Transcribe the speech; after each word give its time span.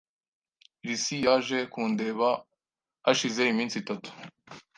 Lucy 0.85 1.15
yaje 1.25 1.59
kundeba 1.73 2.29
hashize 3.05 3.41
iminsi 3.51 3.75
itatu. 3.83 4.09